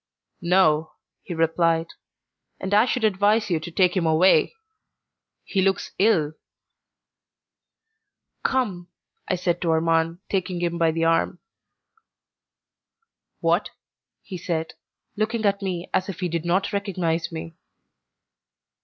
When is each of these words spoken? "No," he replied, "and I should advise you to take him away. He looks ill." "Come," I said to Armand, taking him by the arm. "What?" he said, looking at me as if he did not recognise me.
"No," 0.41 0.93
he 1.21 1.35
replied, 1.35 1.89
"and 2.59 2.73
I 2.73 2.85
should 2.87 3.03
advise 3.03 3.51
you 3.51 3.59
to 3.59 3.69
take 3.69 3.95
him 3.95 4.07
away. 4.07 4.55
He 5.43 5.61
looks 5.61 5.91
ill." 5.99 6.33
"Come," 8.43 8.87
I 9.27 9.35
said 9.35 9.61
to 9.61 9.69
Armand, 9.69 10.17
taking 10.27 10.59
him 10.59 10.79
by 10.79 10.89
the 10.89 11.03
arm. 11.05 11.37
"What?" 13.41 13.69
he 14.23 14.39
said, 14.39 14.73
looking 15.15 15.45
at 15.45 15.61
me 15.61 15.87
as 15.93 16.09
if 16.09 16.21
he 16.21 16.29
did 16.29 16.45
not 16.45 16.73
recognise 16.73 17.31
me. 17.31 17.53